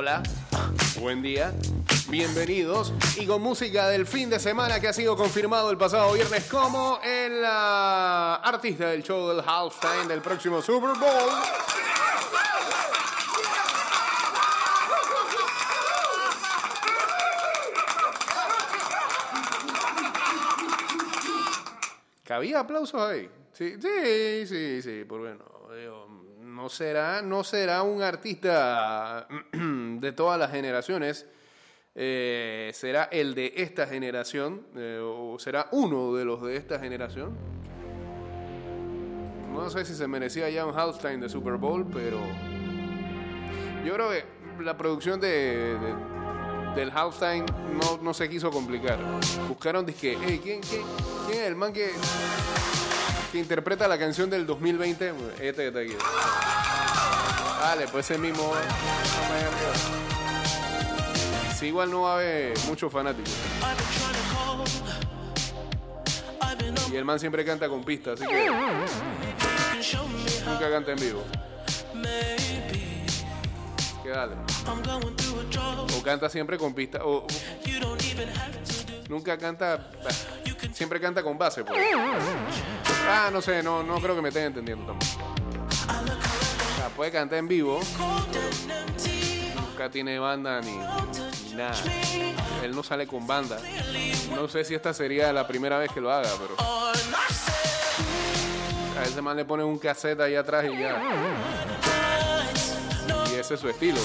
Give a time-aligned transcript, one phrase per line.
[0.00, 0.22] Hola,
[1.00, 1.52] buen día,
[2.08, 6.44] bienvenidos y con música del fin de semana que ha sido confirmado el pasado viernes
[6.44, 11.30] como el ah, artista del show del halftime del próximo Super Bowl.
[22.22, 23.28] ¿Cabía aplausos ahí?
[23.52, 25.44] Sí, sí, sí, sí, por bueno,
[25.76, 26.06] digo,
[26.58, 31.24] no será, no será un artista de todas las generaciones,
[31.94, 37.36] eh, será el de esta generación, eh, o será uno de los de esta generación.
[39.52, 42.18] No sé si se merecía ya un halftime de Super Bowl, pero
[43.84, 44.24] yo creo que
[44.64, 46.08] la producción de, de-
[46.74, 47.44] del halftime
[47.80, 48.98] no, no se quiso complicar.
[49.48, 50.82] Buscaron disque, hey, ¿quién, quién,
[51.28, 51.90] quién es el man que,
[53.32, 55.12] que interpreta la canción del 2020?
[55.40, 55.96] Este que está aquí.
[57.60, 58.52] Dale, pues ese mismo.
[58.54, 59.72] arriba.
[61.58, 63.32] Sí, igual no va a haber muchos fanáticos.
[66.90, 68.50] Y el man siempre canta con pista, así que
[70.46, 71.24] nunca canta en vivo.
[74.02, 74.36] Que dale.
[75.98, 77.00] O canta siempre con pista.
[77.04, 77.26] O,
[79.08, 79.90] nunca canta.
[80.72, 81.78] Siempre canta con base, pues.
[83.10, 85.34] Ah, no sé, no, no creo que me estén entendiendo tampoco.
[86.72, 87.80] O sea, puede cantar en vivo.
[89.56, 90.76] Nunca tiene banda ni,
[91.56, 91.74] nada.
[92.62, 93.58] Él no sale con banda.
[94.34, 96.54] No sé si esta sería la primera vez que lo haga, pero.
[98.98, 101.02] A ese man le ponen un cassette ahí atrás y ya.
[103.32, 104.00] Y ese es su estilo.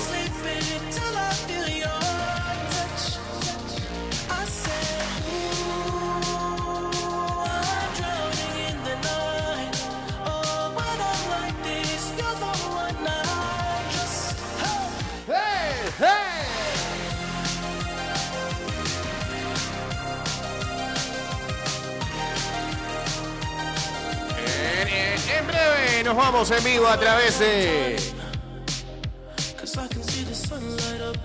[25.43, 27.95] En- breve nos vamos en vivo a través de.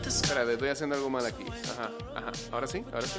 [0.06, 1.44] Espérate, estoy haciendo algo mal aquí.
[1.72, 2.32] Ajá, ajá.
[2.52, 3.18] Ahora sí, ahora sí.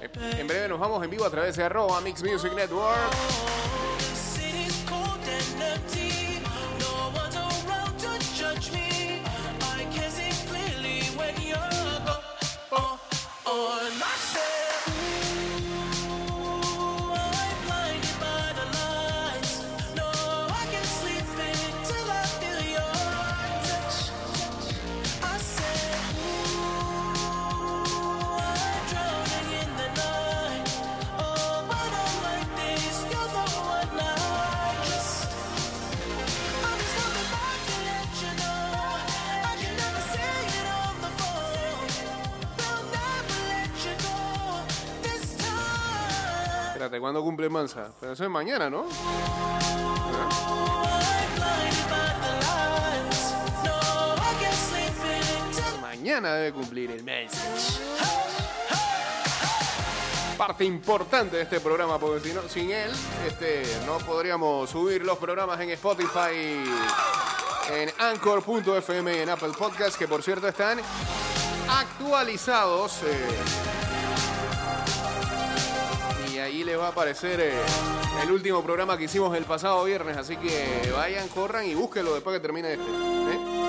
[0.00, 3.12] En- En breve nos vamos en vivo a través de arroba Mix Music Network.
[46.92, 47.90] Espérate, ¿cuándo cumple Mansa?
[47.98, 48.84] Pero eso es mañana, ¿no?
[55.80, 57.32] Mañana debe cumplir el mes.
[60.36, 62.90] Parte importante de este programa, porque si no, sin él,
[63.26, 66.62] este, no podríamos subir los programas en Spotify,
[67.70, 70.78] en Anchor.fm y en Apple Podcast, que por cierto están
[71.70, 73.02] actualizados.
[73.04, 73.71] eh,
[76.64, 77.52] les va a aparecer eh,
[78.22, 80.16] el último programa que hicimos el pasado viernes.
[80.16, 82.84] Así que vayan, corran y búsquenlo después que termine este.
[82.84, 83.62] ¿eh?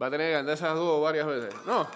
[0.00, 1.54] Va a tener que cantar esas dos varias veces.
[1.64, 1.86] No.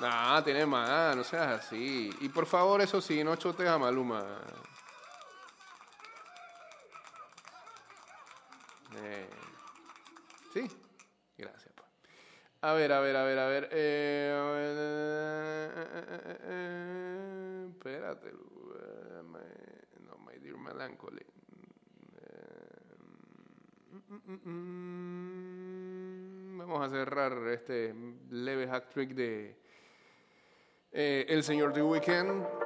[0.00, 2.10] No, tiene más, no seas así.
[2.20, 4.24] Y por favor, eso sí, no chotes a Maluma.
[8.96, 9.28] Eh,
[10.52, 10.66] sí,
[11.38, 11.72] gracias.
[11.74, 11.88] pues.
[12.60, 13.68] A ver, a ver, a ver, a ver.
[13.72, 18.32] eh, eh, eh, eh, espérate.
[20.06, 21.24] no, my dear melancholy.
[24.08, 24.40] Mm, mm,
[26.54, 27.94] mm, vamos a cerrar este
[28.30, 29.56] leve hack trick de
[30.92, 32.61] eh, el señor The Weeknd.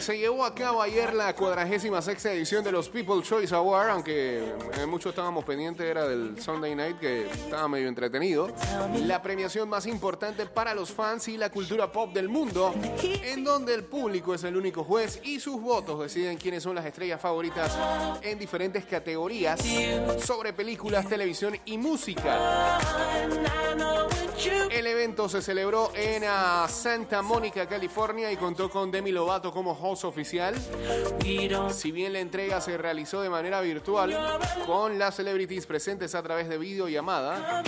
[0.00, 4.38] Se llevó a cabo ayer la cuadragésima sexta edición de los People Choice Award, aunque
[4.38, 8.48] eh, muchos estábamos pendientes, era del Sunday Night, que estaba medio entretenido.
[9.06, 13.74] La premiación más importante para los fans y la cultura pop del mundo, en donde
[13.74, 17.76] el público es el único juez y sus votos deciden quiénes son las estrellas favoritas
[18.22, 19.60] en diferentes categorías
[20.24, 22.78] sobre películas, televisión y música.
[24.70, 29.72] El evento se celebró en ah, Santa Mónica, California y contó con Demi Lovato como
[29.72, 30.54] host oficial.
[31.72, 34.16] Si bien la entrega se realizó de manera virtual,
[34.64, 37.64] con las celebrities presentes a través de videollamada,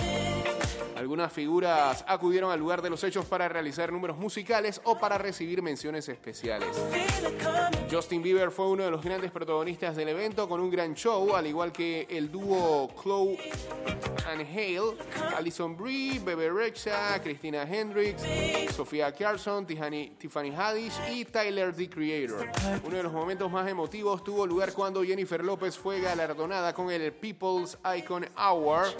[0.95, 5.61] algunas figuras acudieron al lugar de los hechos para realizar números musicales o para recibir
[5.61, 6.69] menciones especiales.
[7.89, 11.47] Justin Bieber fue uno de los grandes protagonistas del evento con un gran show, al
[11.47, 13.37] igual que el dúo Chloe
[14.27, 14.95] and Hale,
[15.35, 18.21] Alison Brie, Bebe Rexha, Christina Hendricks,
[18.73, 22.47] Sofía Carson, Tiffany, Haddish y Tyler the Creator.
[22.83, 27.11] Uno de los momentos más emotivos tuvo lugar cuando Jennifer López fue galardonada con el
[27.11, 28.93] People's Icon Award,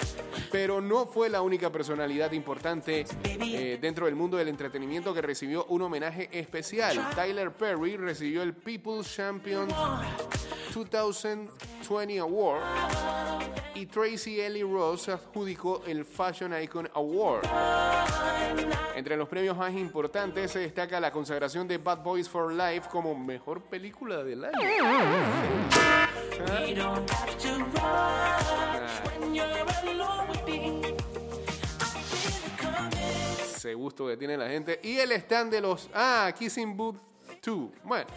[0.52, 5.66] pero no fue la única personalidad importante eh, dentro del mundo del entretenimiento que recibió
[5.66, 7.10] un homenaje especial.
[7.16, 9.68] Tyler Perry recibió el People's Champion
[10.74, 12.62] 2020 Award
[13.76, 17.46] y Tracy Ellie Ross adjudicó el Fashion Icon Award.
[18.96, 23.16] Entre los premios más importantes se destaca la consagración de Bad Boys for Life como
[23.16, 24.60] mejor película del año.
[33.62, 34.80] Ese gusto que tiene la gente.
[34.82, 35.88] Y el stand de los.
[35.94, 36.98] Ah, Kissing Booth
[37.46, 37.70] 2.
[37.84, 38.08] Bueno,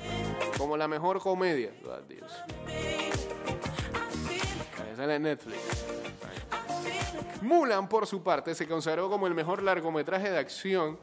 [0.57, 1.71] como la mejor comedia.
[1.87, 2.33] Oh, Dios.
[4.97, 5.59] Sale Netflix.
[7.43, 10.99] Mulan, por su parte, se consagró como el mejor largometraje de acción.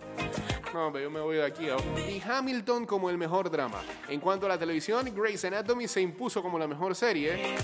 [0.73, 1.67] No, pero yo me voy de aquí.
[2.09, 3.83] Y Hamilton como el mejor drama.
[4.09, 7.57] En cuanto a la televisión, Grey's Anatomy se impuso como la mejor serie.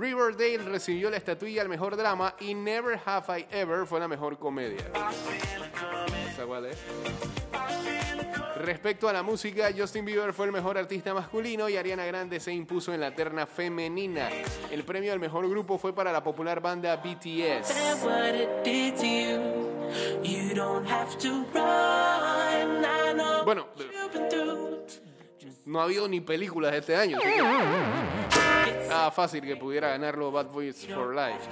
[0.00, 4.38] Riverdale recibió la estatuilla al mejor drama y Never Have I Ever fue la mejor
[4.38, 4.90] comedia.
[6.32, 6.78] ¿Esa cuál es?
[8.56, 12.50] Respecto a la música, Justin Bieber fue el mejor artista masculino y Ariana Grande se
[12.50, 14.30] impuso en la terna femenina.
[14.70, 18.00] El premio al mejor grupo fue para la popular banda BTS.
[23.44, 23.66] Bueno,
[25.66, 27.18] no ha habido ni películas este año.
[28.92, 31.48] Ah, fácil que pudiera ganarlo Bad Boys for Life.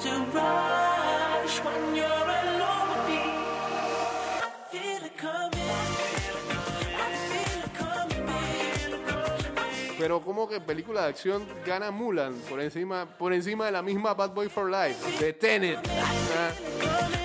[9.99, 14.15] Pero como que película de acción gana Mulan por encima, por encima de la misma
[14.15, 15.79] Bad Boy for Life, de Tenet.
[15.89, 17.18] Ah,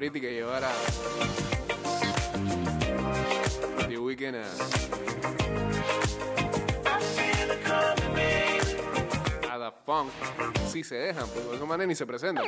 [0.00, 0.70] pretty que llevara
[3.86, 4.46] The Weeknd a,
[9.52, 10.10] a The Funk.
[10.68, 12.46] Si se dejan, pues de esa manera ni se presentan.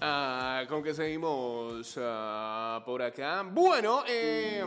[0.00, 3.42] Ah, ¿Con qué seguimos ah, por acá?
[3.50, 4.62] Bueno, eh,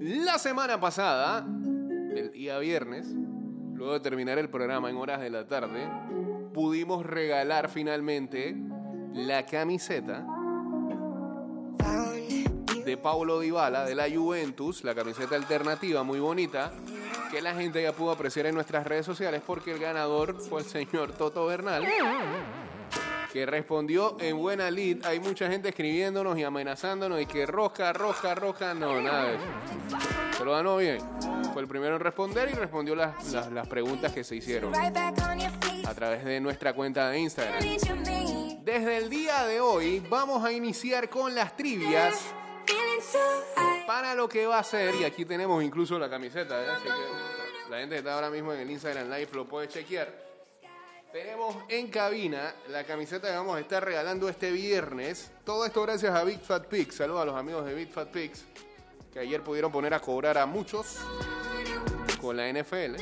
[0.00, 3.06] la semana pasada, el día viernes,
[3.74, 5.86] luego de terminar el programa en horas de la tarde,
[6.54, 8.56] pudimos regalar finalmente
[9.12, 10.24] la camiseta
[12.84, 16.72] de Paulo Dybala de la Juventus, la camiseta alternativa muy bonita,
[17.30, 20.66] que la gente ya pudo apreciar en nuestras redes sociales porque el ganador fue el
[20.66, 21.84] señor Toto Bernal
[23.34, 25.04] que respondió en buena lid.
[25.04, 28.74] Hay mucha gente escribiéndonos y amenazándonos y que roja, roja, roja.
[28.74, 29.44] No, nada de eso.
[30.38, 31.00] Se lo ganó bien.
[31.52, 35.94] Fue el primero en responder y respondió las, las, las preguntas que se hicieron a
[35.96, 37.60] través de nuestra cuenta de Instagram.
[38.62, 42.14] Desde el día de hoy vamos a iniciar con las trivias
[43.84, 44.94] para lo que va a ser.
[44.94, 46.62] Y aquí tenemos incluso la camiseta.
[46.62, 46.66] ¿eh?
[46.70, 50.23] Así que la gente que está ahora mismo en el Instagram Live lo puede chequear.
[51.14, 55.30] Tenemos en cabina la camiseta que vamos a estar regalando este viernes.
[55.44, 56.96] Todo esto gracias a Big Fat Pigs.
[56.96, 58.44] Saludos a los amigos de Big Fat Pigs
[59.12, 60.98] que ayer pudieron poner a cobrar a muchos
[62.20, 62.96] con la NFL.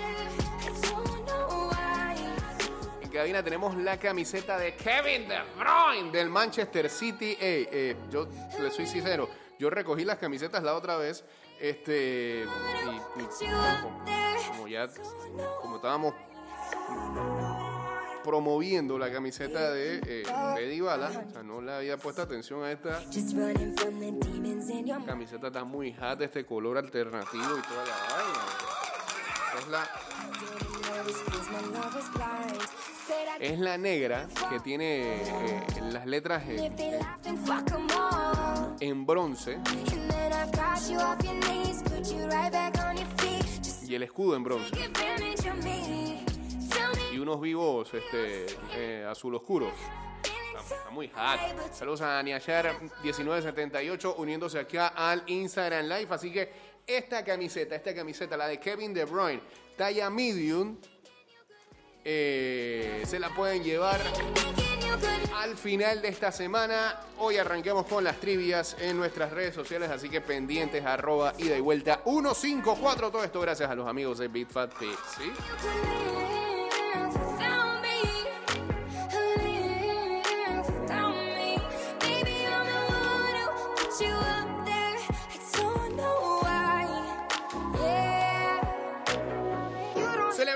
[3.00, 7.38] En cabina tenemos la camiseta de Kevin De Bruyne del Manchester City.
[8.10, 8.28] Yo
[8.60, 11.24] le soy sincero, yo recogí las camisetas la otra vez.
[11.58, 12.44] Este,
[14.50, 14.86] como ya,
[15.62, 16.12] como estábamos
[18.22, 20.22] promoviendo la camiseta de eh,
[20.56, 23.00] de Dybala, o sea, no le había puesto atención a esta
[25.06, 28.42] camiseta está muy hot, este color alternativo y toda la vaina.
[29.58, 29.88] Es la,
[33.40, 36.72] es la negra que tiene eh, las letras en,
[38.80, 39.58] en bronce
[43.86, 44.74] y el escudo en bronce.
[47.12, 49.70] Y unos vivos este, eh, azul oscuro.
[49.70, 51.72] Está, muy hot.
[51.72, 56.08] Saludos a Niashar 1978 uniéndose acá al Instagram Live.
[56.10, 56.50] Así que
[56.86, 59.40] esta camiseta, esta camiseta, la de Kevin De Bruyne,
[59.76, 60.76] talla medium,
[62.04, 64.00] eh, se la pueden llevar
[65.36, 67.00] al final de esta semana.
[67.18, 71.60] Hoy arranquemos con las trivias en nuestras redes sociales, así que pendientes, arroba, ida y
[71.60, 73.10] vuelta 154.
[73.10, 75.32] Todo esto gracias a los amigos de Big Fat Pig, ¿sí?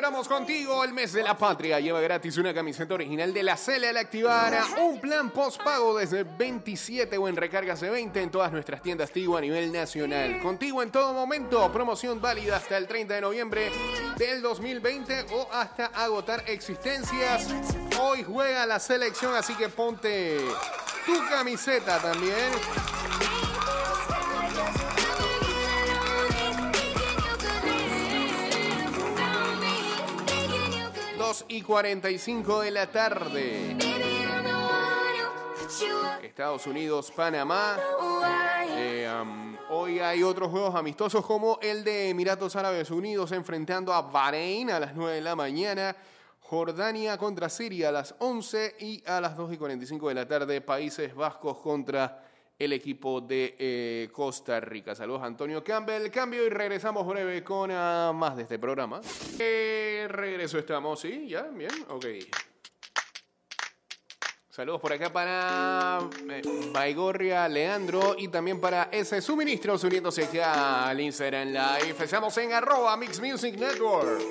[0.06, 1.80] Celebramos contigo el mes de la patria.
[1.80, 7.18] Lleva gratis una camiseta original de la Cele al activar un plan postpago desde 27
[7.18, 10.40] o en recargas de 20 en todas nuestras tiendas Tigo a nivel nacional.
[10.40, 11.72] Contigo en todo momento.
[11.72, 13.72] Promoción válida hasta el 30 de noviembre
[14.16, 17.48] del 2020 o hasta agotar existencias.
[18.00, 20.38] Hoy juega la selección, así que ponte
[21.04, 22.95] tu camiseta también.
[31.36, 33.76] 2 y 45 de la tarde.
[36.22, 37.76] Estados Unidos, Panamá.
[38.70, 39.06] Eh,
[39.68, 44.80] hoy hay otros juegos amistosos como el de Emiratos Árabes Unidos enfrentando a Bahrein a
[44.80, 45.94] las 9 de la mañana.
[46.40, 50.62] Jordania contra Siria a las 11 y a las 2 y 45 de la tarde
[50.62, 52.24] Países Vascos contra
[52.58, 54.94] el equipo de eh, Costa Rica.
[54.94, 56.10] Saludos Antonio Campbell.
[56.10, 59.00] Cambio y regresamos breve con ah, más de este programa.
[59.38, 61.26] Eh, regreso estamos, ¿sí?
[61.28, 61.42] ¿Ya?
[61.42, 61.70] ¿Bien?
[61.88, 62.06] Ok.
[64.48, 65.98] Saludos por acá para
[66.30, 71.96] eh, Baigorria, Leandro y también para ese suministros uniéndose acá al Instagram Live.
[72.02, 74.22] Estamos en arroba Mix Music Network.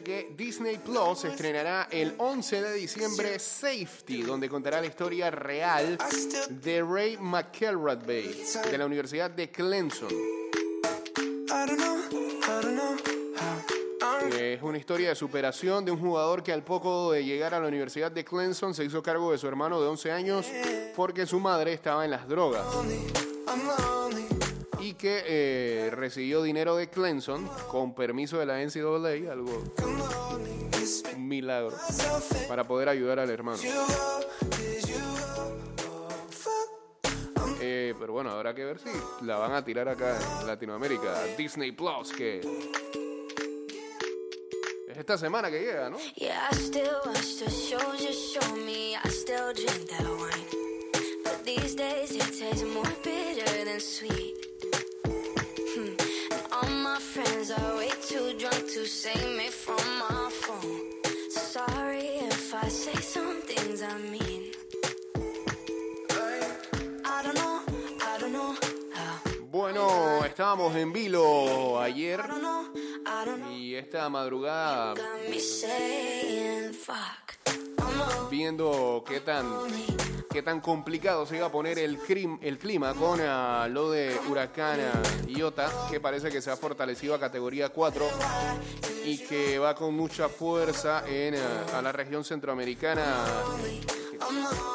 [0.00, 5.98] Que Disney Plus estrenará el 11 de diciembre Safety, donde contará la historia real
[6.48, 10.08] de Ray McElrath de la Universidad de Clemson.
[14.40, 17.68] Es una historia de superación de un jugador que al poco de llegar a la
[17.68, 20.46] Universidad de Clemson se hizo cargo de su hermano de 11 años
[20.96, 22.64] porque su madre estaba en las drogas.
[24.94, 29.62] Que eh, recibió dinero de Clemson con permiso de la NCAA, algo
[31.18, 31.76] milagro,
[32.48, 33.58] para poder ayudar al hermano.
[37.60, 38.90] Eh, pero bueno, habrá que ver si
[39.24, 41.24] la van a tirar acá en Latinoamérica.
[41.36, 42.40] Disney Plus, que
[44.88, 45.96] es esta semana que llega, ¿no?
[58.92, 60.80] Save me from my phone.
[61.30, 64.42] Sorry if I say some things I mean.
[67.04, 67.56] I don't know,
[68.10, 68.54] I don't know
[68.94, 69.20] how.
[69.50, 72.20] Bueno, estábamos en Vilo ayer
[73.50, 74.94] y esta madrugada
[78.30, 79.46] viendo qué tan
[80.32, 85.02] qué tan complicado se iba a poner el, clima con ah, lo de huracán ah,
[85.28, 88.08] Iota, que parece que se ha fortalecido a categoría 4
[89.04, 93.24] y que va con mucha fuerza en ah, a la región centroamericana.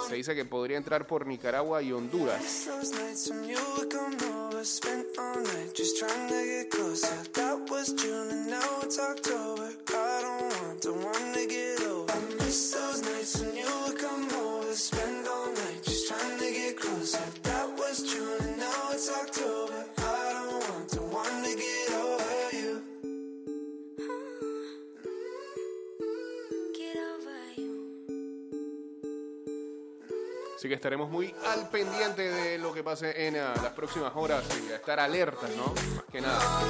[0.07, 2.67] Se dice que podría entrar por Nicaragua y Honduras.
[30.57, 34.43] Así que estaremos muy al pendiente de lo que pase en ah, las próximas horas
[34.67, 35.67] y a estar alertas, ¿no?
[35.95, 36.63] Más que nada.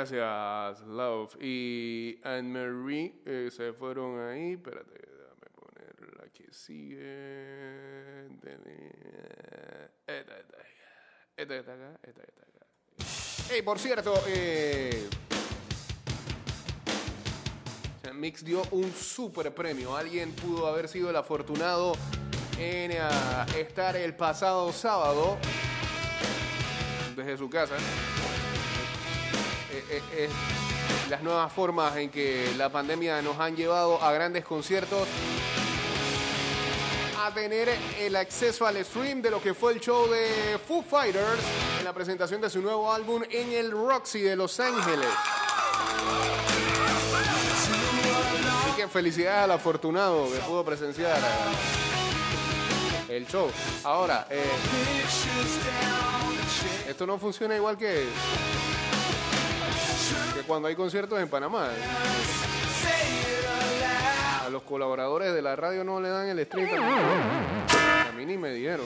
[0.00, 1.36] Gracias, Love.
[1.42, 4.52] Y Anne-Marie eh, se fueron ahí.
[4.52, 8.26] Espérate, déjame poner la que sigue.
[10.06, 10.56] Esta, esta,
[11.36, 12.66] esta está acá, esta está acá.
[13.50, 15.08] Hey, por cierto, eh,
[18.14, 19.96] Mix dio un super premio.
[19.96, 21.92] Alguien pudo haber sido el afortunado
[22.58, 25.36] en ah, estar el pasado sábado
[27.16, 27.76] desde su casa
[29.90, 30.28] eh,
[31.08, 35.08] las nuevas formas en que la pandemia nos han llevado a grandes conciertos,
[37.18, 37.68] a tener
[37.98, 41.42] el acceso al stream de lo que fue el show de Foo Fighters
[41.78, 45.08] en la presentación de su nuevo álbum en el Roxy de Los Ángeles.
[48.62, 51.18] Así que felicidades al afortunado que pudo presenciar
[53.08, 53.50] el show.
[53.82, 54.44] Ahora, eh,
[56.88, 58.06] esto no funciona igual que
[60.50, 61.68] cuando hay conciertos en Panamá.
[64.44, 66.68] A los colaboradores de la radio no le dan el stream.
[66.82, 68.84] A mí ni me dieron.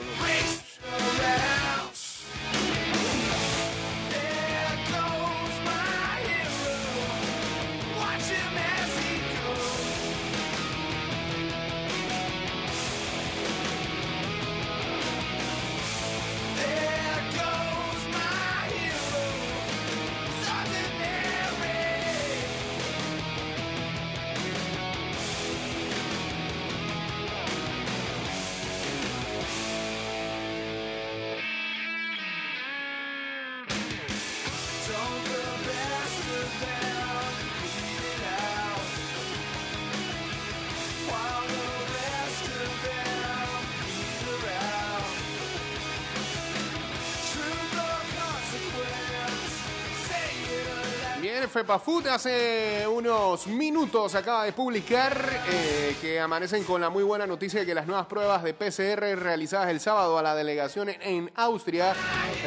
[51.55, 57.61] FEPAFUT hace unos minutos acaba de publicar eh, que amanecen con la muy buena noticia
[57.61, 61.95] de que las nuevas pruebas de PCR realizadas el sábado a la delegación en Austria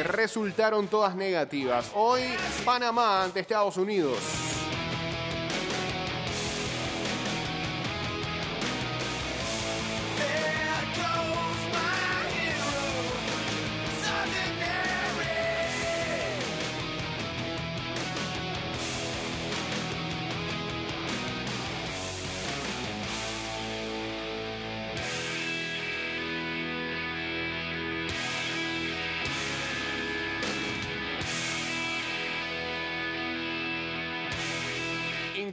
[0.04, 1.90] resultaron todas negativas.
[1.94, 2.20] Hoy
[2.66, 4.47] Panamá ante Estados Unidos.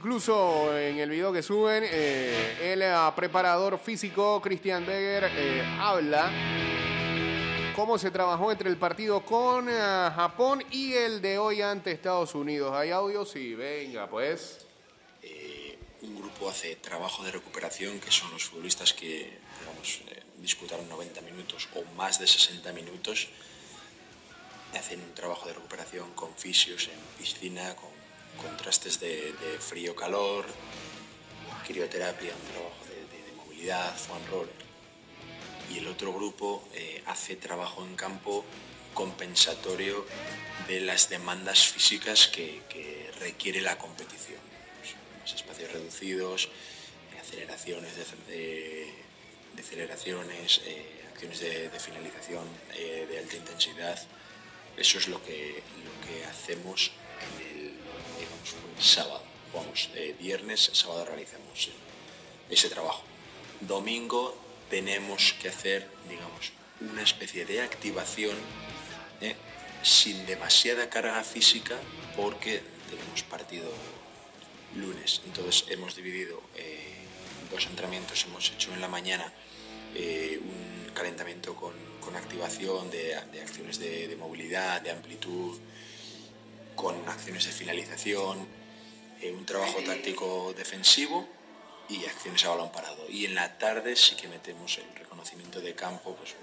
[0.00, 6.30] Incluso en el video que suben, eh, el eh, preparador físico Christian Beger eh, habla
[7.74, 9.72] cómo se trabajó entre el partido con eh,
[10.14, 12.74] Japón y el de hoy ante Estados Unidos.
[12.74, 13.24] ¿Hay audio?
[13.24, 14.66] Sí, venga, pues.
[15.22, 20.86] eh, un grupo hace trabajo de recuperación, que son los futbolistas que digamos, eh, disputaron
[20.90, 23.28] 90 minutos o más de 60 minutos.
[24.78, 27.95] Hacen un trabajo de recuperación con fisios en piscina, con
[28.36, 30.46] contrastes de, frío-calor,
[31.66, 34.66] crioterapia, un trabajo de, movilidad, foam roller.
[35.70, 38.44] Y el otro grupo eh, hace trabajo en campo
[38.94, 40.06] compensatorio
[40.68, 42.62] de las demandas físicas que,
[43.18, 44.38] requiere la competición.
[45.20, 46.50] Más espacios reducidos,
[47.14, 48.92] eh, aceleraciones de, eh,
[51.10, 52.44] acciones de, finalización
[52.74, 53.98] de alta intensidad.
[54.76, 57.85] Eso es lo que, lo que hacemos en el
[58.78, 59.22] sábado.
[59.54, 61.72] Vamos, eh, viernes, sábado realizamos eh,
[62.50, 63.02] ese trabajo.
[63.60, 64.36] Domingo
[64.68, 68.36] tenemos que hacer, digamos, una especie de activación
[69.20, 69.34] ¿eh?
[69.82, 71.76] sin demasiada carga física
[72.16, 73.70] porque tenemos partido
[74.74, 75.22] lunes.
[75.24, 77.06] Entonces hemos dividido eh,
[77.50, 79.32] dos entrenamientos, hemos hecho en la mañana
[79.96, 81.72] un calentamiento con,
[82.04, 85.58] con activación de, de acciones de movilidad, de amplitud,
[86.76, 88.46] con acciones de finalización,
[89.20, 91.26] eh, un trabajo táctico defensivo
[91.88, 93.08] y acciones a balón parado.
[93.08, 96.34] Y en la tarde sí que metemos el reconocimiento de campo, pues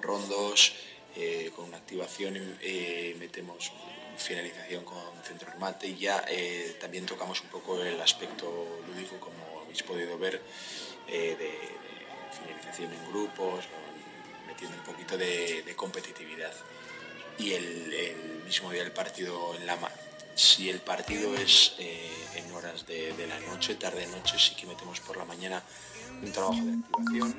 [0.00, 0.74] rondos,
[1.16, 3.72] eh, con una activación, eh, metemos
[4.16, 9.62] finalización con centro remate y ya eh, también tocamos un poco el aspecto lúdico, como
[9.62, 10.42] habéis podido ver,
[11.06, 11.58] de,
[12.32, 13.64] finalización en grupos,
[14.46, 16.52] metiendo un poquito de competitividad.
[17.38, 19.90] Y el, mismo día del partido en la ma-
[20.34, 25.16] si el partido es eh, en horas de, la noche, tarde-noche, sí que metemos por
[25.18, 25.62] la mañana
[26.22, 27.36] un trabajo de activación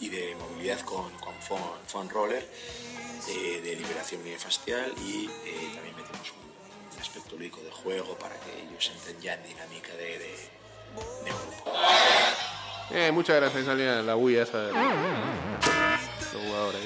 [0.00, 2.48] y de movilidad con, con foam, roller,
[3.28, 8.62] eh, de liberación miofascial y eh, también metemos un, aspecto lúdico de juego para que
[8.62, 10.34] ellos entren ya en dinámica de, de,
[11.24, 11.72] de grupo.
[12.90, 14.82] Eh, muchas gracias, salía la bulla esa de los
[16.32, 16.82] jugadores.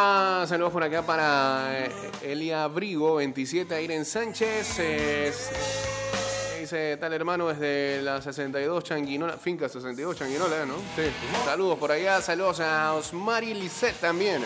[0.00, 1.90] Ah, saludos por acá para eh,
[2.22, 4.76] Elia Brigo, 27, Airen Sánchez.
[4.78, 5.32] eh,
[6.60, 10.74] dice tal hermano desde la 62 Changuinola, finca 62 Changuinola, ¿no?
[10.94, 11.10] Sí.
[11.44, 14.40] Saludos por allá, saludos a Osmari Lisset también.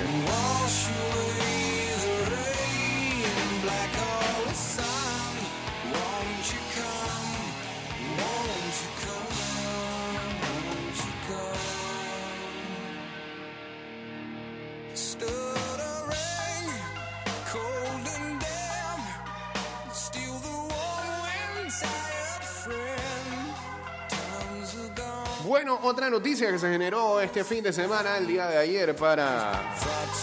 [25.64, 29.62] Bueno, otra noticia que se generó este fin de semana, el día de ayer, para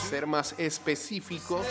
[0.09, 1.61] ser más específico.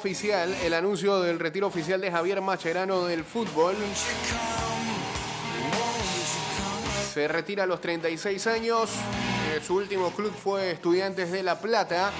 [0.00, 3.76] Oficial, el anuncio del retiro oficial de Javier Macherano del fútbol.
[7.12, 8.88] Se retira a los 36 años.
[9.50, 12.12] Eh, su último club fue Estudiantes de La Plata.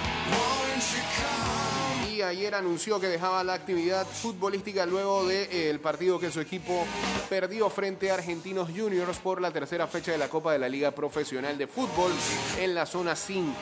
[2.31, 6.85] Ayer anunció que dejaba la actividad futbolística luego del partido que su equipo
[7.29, 10.91] perdió frente a Argentinos Juniors por la tercera fecha de la Copa de la Liga
[10.91, 12.09] Profesional de Fútbol
[12.57, 13.53] en la zona 5.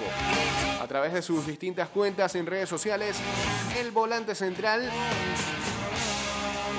[0.83, 3.17] A través de sus distintas cuentas en redes sociales,
[3.79, 4.87] el volante central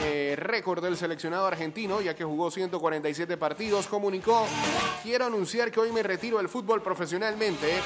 [0.03, 4.47] eh, récord del seleccionado argentino, ya que jugó 147 partidos, comunicó,
[5.03, 7.81] quiero anunciar que hoy me retiro del fútbol profesionalmente.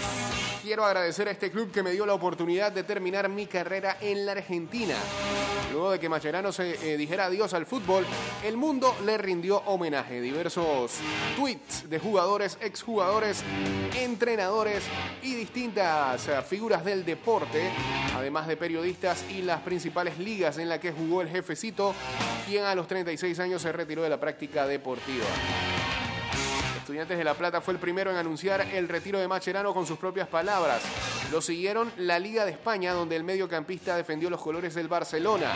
[0.62, 4.24] Quiero agradecer a este club que me dio la oportunidad de terminar mi carrera en
[4.24, 4.94] la Argentina.
[5.74, 8.06] Luego de que Macherano se eh, dijera adiós al fútbol,
[8.44, 10.20] el mundo le rindió homenaje.
[10.20, 10.92] Diversos
[11.36, 13.42] tweets de jugadores, exjugadores,
[13.98, 14.84] entrenadores
[15.20, 17.72] y distintas eh, figuras del deporte,
[18.14, 21.92] además de periodistas y las principales ligas en las que jugó el jefecito,
[22.46, 25.24] quien a los 36 años se retiró de la práctica deportiva.
[26.78, 29.98] Estudiantes de La Plata fue el primero en anunciar el retiro de Macherano con sus
[29.98, 30.82] propias palabras.
[31.32, 35.54] Lo siguieron la Liga de España, donde el mediocampista defendió los colores del Barcelona.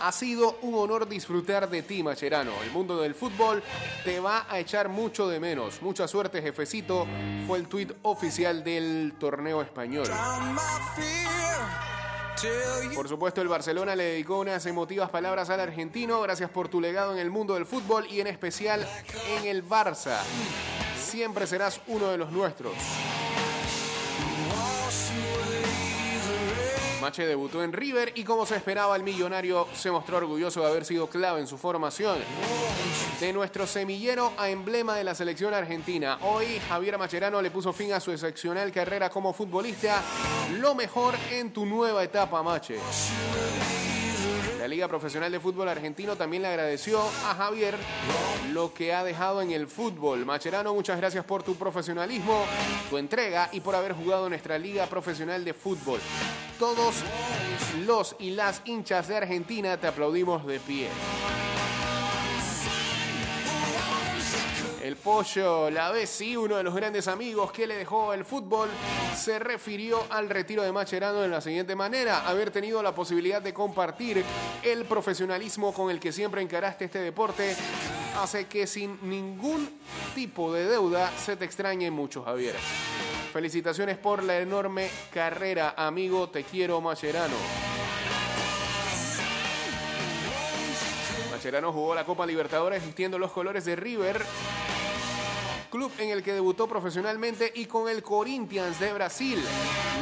[0.00, 2.52] Ha sido un honor disfrutar de ti, Macherano.
[2.62, 3.62] El mundo del fútbol
[4.02, 5.82] te va a echar mucho de menos.
[5.82, 7.06] Mucha suerte, jefecito.
[7.46, 10.06] Fue el tuit oficial del torneo español.
[12.94, 16.20] Por supuesto, el Barcelona le dedicó unas emotivas palabras al argentino.
[16.20, 18.86] Gracias por tu legado en el mundo del fútbol y en especial
[19.38, 20.18] en el Barça.
[20.98, 22.74] Siempre serás uno de los nuestros.
[27.06, 30.84] Mache debutó en River y como se esperaba, el millonario se mostró orgulloso de haber
[30.84, 32.18] sido clave en su formación.
[33.20, 36.18] De nuestro semillero a emblema de la selección argentina.
[36.22, 40.02] Hoy Javier Macherano le puso fin a su excepcional carrera como futbolista.
[40.58, 42.80] Lo mejor en tu nueva etapa, Mache.
[44.66, 47.76] La Liga Profesional de Fútbol Argentino también le agradeció a Javier
[48.50, 50.26] lo que ha dejado en el fútbol.
[50.26, 52.44] Macherano, muchas gracias por tu profesionalismo,
[52.90, 56.00] tu entrega y por haber jugado nuestra Liga Profesional de Fútbol.
[56.58, 56.96] Todos
[57.86, 60.88] los y las hinchas de Argentina te aplaudimos de pie.
[65.02, 68.68] Pollo, la Bessi, uno de los grandes amigos que le dejó el fútbol,
[69.16, 73.54] se refirió al retiro de Macherano de la siguiente manera: haber tenido la posibilidad de
[73.54, 74.24] compartir
[74.62, 77.56] el profesionalismo con el que siempre encaraste este deporte
[78.20, 79.78] hace que sin ningún
[80.14, 82.56] tipo de deuda se te extrañe mucho, Javier.
[83.32, 86.28] Felicitaciones por la enorme carrera, amigo.
[86.30, 87.36] Te quiero, Macherano.
[91.30, 94.24] Macherano jugó la Copa Libertadores vistiendo los colores de River,
[95.68, 99.38] club en el que debutó profesionalmente y con el Corinthians de Brasil.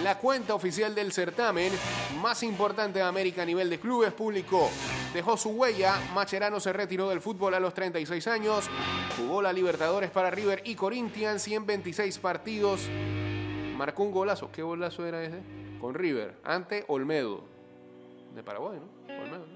[0.02, 1.72] La cuenta oficial del certamen,
[2.20, 4.70] más importante de América a nivel de clubes, publicó.
[5.12, 8.68] Dejó su huella, Macherano se retiró del fútbol a los 36 años,
[9.16, 12.88] jugó la Libertadores para River y Corinthians y en 26 partidos
[13.76, 14.50] marcó un golazo.
[14.50, 15.40] ¿Qué golazo era ese?
[15.80, 17.42] Con River, ante Olmedo.
[18.34, 19.14] De Paraguay, ¿no?
[19.14, 19.46] Olmedo,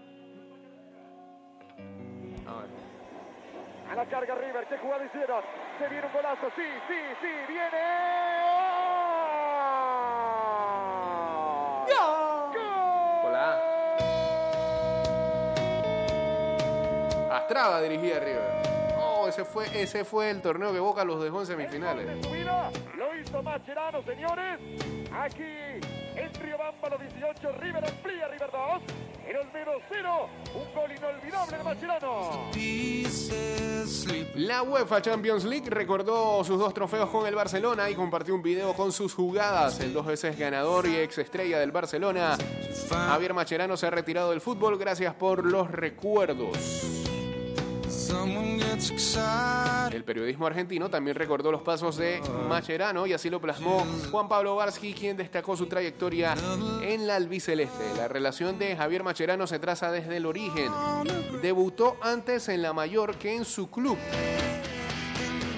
[3.91, 5.43] A la carga River, qué jugada hicieron.
[5.79, 7.79] Se viene un golazo, sí, sí, sí, viene.
[11.89, 13.23] ¡Gol!
[13.23, 13.59] Con la
[17.31, 17.37] A.
[17.39, 18.63] Astrada dirigía River.
[18.99, 22.07] Oh, ese fue, ese fue el torneo que Boca los dejó en semifinales.
[22.07, 24.61] De su vida, Lo hizo Macherano, señores.
[25.13, 25.81] Aquí
[26.15, 28.83] en Riobamba, los 18, River amplía, River 2.
[29.29, 32.51] En Olmedo 0, un gol inolvidable de Macherano.
[34.37, 38.73] La UEFA Champions League recordó sus dos trofeos con el Barcelona y compartió un video
[38.73, 39.81] con sus jugadas.
[39.81, 42.39] El dos veces ganador y ex estrella del Barcelona,
[42.89, 44.79] Javier Macherano se ha retirado del fútbol.
[44.79, 46.98] Gracias por los recuerdos.
[49.93, 54.57] El periodismo argentino también recordó los pasos de Macherano y así lo plasmó Juan Pablo
[54.57, 56.35] Barsky, quien destacó su trayectoria
[56.83, 57.85] en la albiceleste.
[57.97, 60.71] La relación de Javier Macherano se traza desde el origen.
[61.43, 63.99] Debutó antes en la mayor que en su club.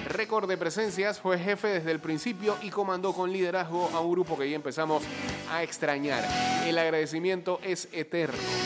[0.08, 4.36] Récord de presencias, fue jefe desde el principio y comandó con liderazgo a un grupo
[4.36, 5.02] que ya empezamos
[5.50, 6.24] a extrañar.
[6.66, 8.59] El agradecimiento es eterno.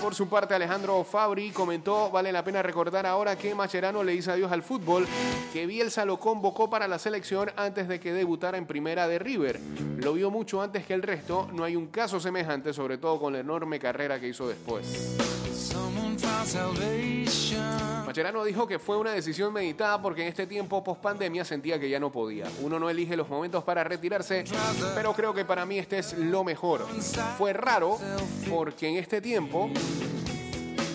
[0.00, 4.30] Por su parte, Alejandro Fabri comentó, vale la pena recordar ahora que Macherano le dice
[4.30, 5.06] adiós al fútbol,
[5.52, 9.60] que Bielsa lo convocó para la selección antes de que debutara en primera de River.
[9.96, 13.32] Lo vio mucho antes que el resto, no hay un caso semejante, sobre todo con
[13.32, 15.18] la enorme carrera que hizo después.
[18.08, 21.90] Macherano dijo que fue una decisión meditada porque en este tiempo post pandemia sentía que
[21.90, 22.46] ya no podía.
[22.62, 24.44] Uno no elige los momentos para retirarse,
[24.94, 26.86] pero creo que para mí este es lo mejor.
[27.36, 27.98] Fue raro
[28.48, 29.68] porque en este tiempo,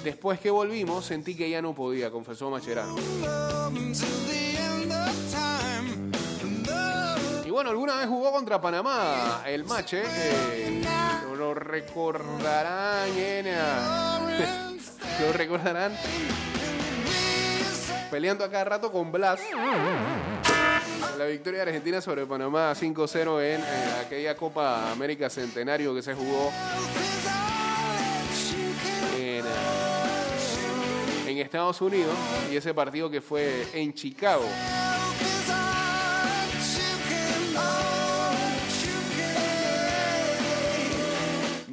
[0.04, 2.96] después que volvimos, sentí que ya no podía, confesó Macherano.
[7.46, 10.82] Y bueno, alguna vez jugó contra Panamá el match, ¿eh?
[11.38, 13.46] lo recordarán en...
[15.22, 15.92] Lo recordarán
[18.14, 19.42] peleando a cada rato con Blas.
[21.18, 26.14] La victoria de Argentina sobre Panamá 5-0 en, en aquella Copa América Centenario que se
[26.14, 26.52] jugó
[29.18, 32.14] en, eh, en Estados Unidos
[32.52, 34.46] y ese partido que fue en Chicago.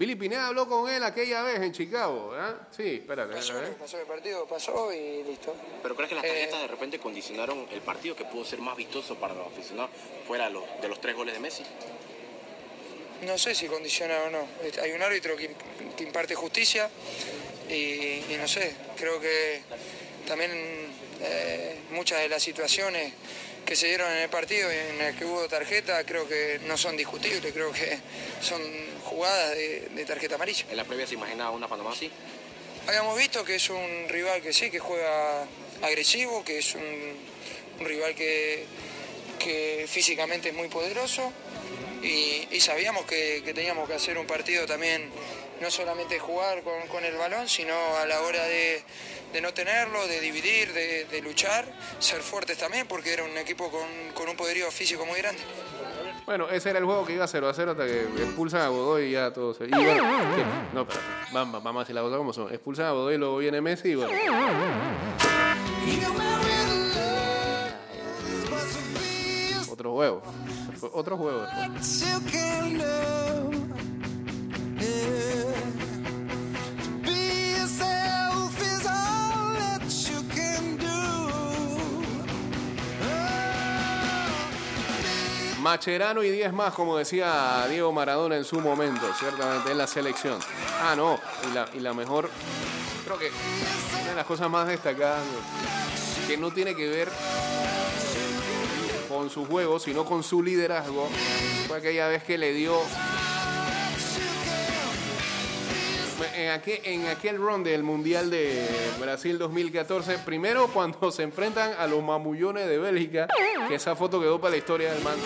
[0.01, 2.55] Billy Pineda habló con él aquella vez en Chicago, ¿eh?
[2.75, 3.35] Sí, espérate.
[3.35, 5.55] Pasó, pasó el partido, pasó y listo.
[5.83, 8.79] ¿Pero crees que las Eh, tarjetas de repente condicionaron el partido que pudo ser más
[8.79, 9.91] vistoso para los aficionados
[10.27, 11.65] fuera de los, de los tres goles de Messi?
[13.27, 14.49] No sé si condiciona o no.
[14.83, 16.89] Hay un árbitro que, imp- que imparte justicia
[17.69, 17.75] y,
[18.33, 19.61] y no sé, creo que
[20.27, 20.51] también
[21.21, 23.13] eh, muchas de las situaciones
[23.65, 26.97] que se dieron en el partido en el que hubo tarjeta creo que no son
[26.97, 27.99] discutibles, creo que
[28.41, 28.61] son
[29.05, 30.65] jugadas de, de tarjeta amarilla.
[30.71, 32.11] En la previa se imaginaba una Panamá así.
[32.87, 35.47] Habíamos visto que es un rival que sí, que juega
[35.83, 37.17] agresivo, que es un,
[37.81, 38.65] un rival que,
[39.39, 41.33] que físicamente es muy poderoso
[42.03, 45.11] y, y sabíamos que, que teníamos que hacer un partido también,
[45.61, 48.83] no solamente jugar con, con el balón, sino a la hora de,
[49.33, 51.67] de no tenerlo, de dividir, de, de luchar,
[51.99, 55.43] ser fuertes también, porque era un equipo con, con un poderío físico muy grande.
[56.27, 59.07] Bueno, ese era el juego que iba 0 a 0 hasta que expulsan a Godoy
[59.07, 59.65] y ya todo se.
[59.65, 60.03] Y bueno,
[60.37, 60.45] ¿qué?
[60.75, 61.01] no, pero
[61.33, 62.53] vamos, vamos a decir las cosas como son.
[62.53, 64.13] Expulsan a Godoy y luego viene Messi y bueno.
[69.71, 70.23] Otro juego.
[70.93, 71.47] Otro juego.
[85.71, 90.41] Macherano y 10 más, como decía Diego Maradona en su momento, ciertamente en la selección.
[90.83, 91.21] Ah, no,
[91.77, 92.29] y la, mejor,
[93.05, 93.31] creo que
[94.01, 95.23] una de las cosas más destacadas,
[96.27, 97.09] que no tiene que ver
[99.09, 101.09] con su juego, sino con su liderazgo,
[101.69, 102.75] fue aquella vez que le dio
[106.23, 108.67] En aquel, en run del Mundial de
[109.01, 113.27] Brasil 2014, primero cuando se enfrentan a los mamullones de Bélgica,
[113.69, 115.17] que esa foto quedó para la historia del man.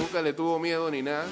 [0.00, 1.24] Nunca le tuvo miedo ni nada.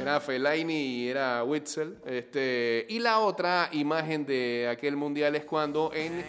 [0.00, 1.96] Era Fellaini y era Witzel.
[2.04, 6.24] Este, y la otra imagen de aquel mundial es cuando en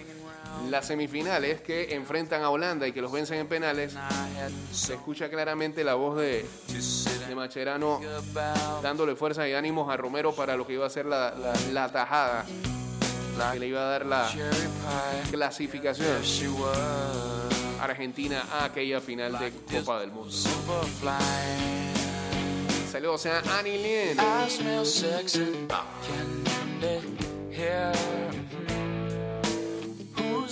[0.70, 3.94] las semifinales que enfrentan a Holanda y que los vencen en penales,
[4.72, 6.46] se escucha claramente la voz de,
[7.36, 8.00] Macherano
[8.82, 11.90] dándole fuerza y ánimos a Romero para lo que iba a ser la, la- la
[11.92, 12.46] tajada
[13.54, 14.30] que le iba a dar la
[15.32, 16.08] clasificación
[17.80, 20.32] a Argentina a aquella final de Copa del Mundo.
[22.92, 24.18] Saludos, sea, Annie Lynn.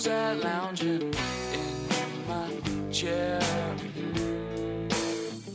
[0.00, 0.02] I.
[0.02, 1.14] Who's that lounging
[1.52, 3.40] in my chair?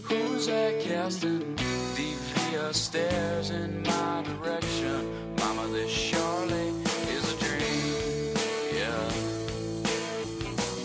[0.03, 1.55] Who's that casting
[1.95, 5.35] devious stares in my direction?
[5.39, 6.67] Mama, this surely
[7.09, 8.35] is a dream.
[8.71, 9.09] Yeah.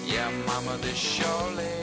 [0.06, 1.79] Yeah, mama, this surely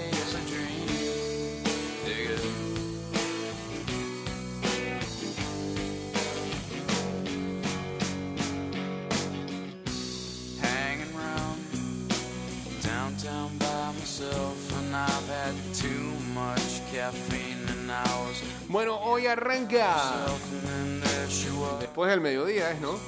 [18.78, 20.14] Bueno, hoy arranca,
[21.80, 23.00] después del mediodía, ¿es, no?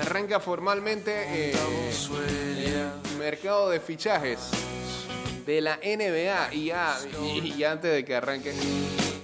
[0.00, 1.54] Arranca formalmente eh,
[3.10, 4.38] el mercado de fichajes
[5.44, 8.54] de la NBA y ya, y ya antes de que arranque,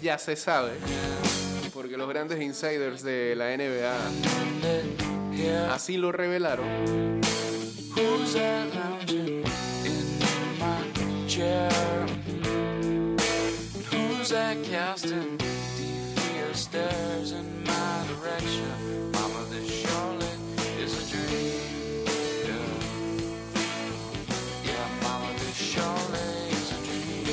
[0.03, 0.73] ya se sabe,
[1.73, 3.97] porque los grandes insiders de la NBA
[5.73, 6.67] así lo revelaron.
[7.97, 9.45] Who's that lounging
[9.87, 10.19] in
[10.59, 11.98] my chair?
[14.31, 19.11] Casting devious stares in my direction?
[19.13, 20.29] Mama, this surely
[20.79, 22.05] is a dream.
[22.45, 22.69] Yeah,
[24.67, 27.25] yeah, Mama, this surely is a dream.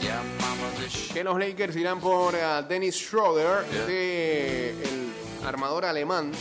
[0.00, 5.12] Yeah, Mama, this Que los Lakers irán por eh, Dennis Schroeder, de el
[5.46, 6.32] armador alemán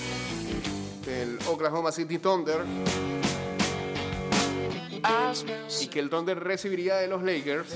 [1.05, 2.63] del Oklahoma City Thunder,
[5.81, 7.69] y que el Thunder recibiría de los Lakers.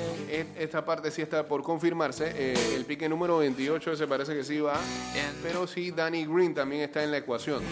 [0.58, 2.32] Esta parte sí está por confirmarse.
[2.36, 4.80] eh, el pique número 28 se parece que sí va,
[5.44, 7.64] pero sí Danny Green también está en la ecuación.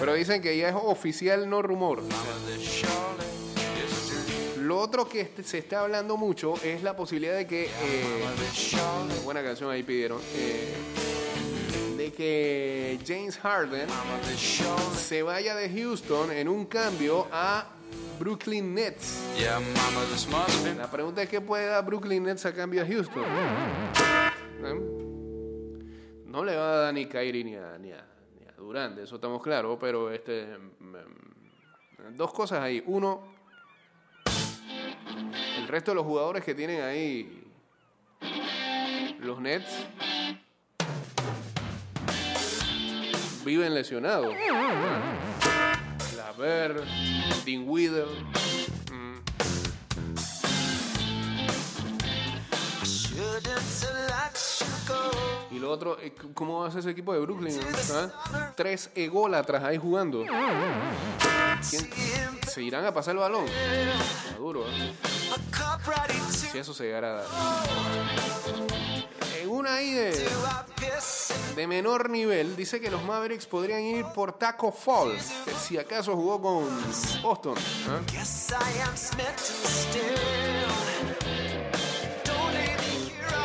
[0.00, 2.02] Pero dicen que ya es oficial, no rumor.
[4.58, 7.66] Lo otro que se está hablando mucho es la posibilidad de que...
[7.66, 8.24] eh,
[9.24, 10.20] buena canción ahí pidieron.
[10.34, 10.74] eh,
[12.06, 13.88] de que James Harden
[14.94, 17.66] se vaya de Houston en un cambio a
[18.20, 19.34] Brooklyn Nets.
[20.76, 23.24] La pregunta es qué puede dar Brooklyn Nets a cambio a Houston.
[24.62, 24.80] ¿Eh?
[26.26, 28.06] No le va a dar ni Kyrie ni a, ni a,
[28.38, 30.46] ni a Durant, de eso estamos claros, pero este
[30.78, 32.82] mm, dos cosas ahí.
[32.86, 33.34] Uno,
[35.58, 37.42] el resto de los jugadores que tienen ahí
[39.18, 39.86] los Nets
[43.46, 44.34] viven lesionados.
[46.16, 46.82] Laver,
[47.44, 48.04] Dinwiddie.
[48.92, 49.16] mm,
[55.50, 57.58] Y lo otro, eh, ¿cómo va a ser ese equipo de Brooklyn?
[57.94, 58.52] ¿Ah?
[58.56, 60.24] Tres ególatras ahí jugando.
[61.70, 61.90] ¿Quién-
[62.46, 63.46] ¿Se irán a pasar el balón?
[63.46, 64.92] Está duro, ¿eh?
[66.52, 67.26] Si eso se llegara a dar.
[69.56, 75.12] Una ahí de, menor nivel, dice que los Mavericks podrían ir por Taco Fall,
[75.46, 76.68] que si acaso jugó con
[77.22, 77.54] Boston.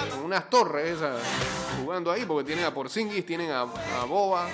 [0.10, 1.21] Con unas torres esas,
[1.82, 4.50] jugando ahí, porque tienen a Porzingis, tienen a, a Boba.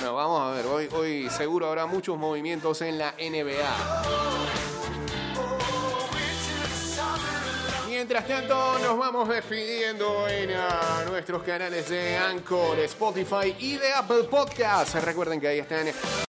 [0.00, 4.73] Bueno, vamos a ver, hoy, hoy seguro habrá muchos movimientos en la NBA.
[8.06, 14.24] Mientras tanto, nos vamos despidiendo en ah, nuestros canales de Anchor, Spotify y de Apple
[14.24, 15.02] Podcasts.
[15.02, 15.86] Recuerden que ahí están